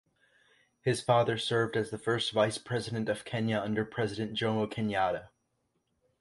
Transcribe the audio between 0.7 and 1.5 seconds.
His father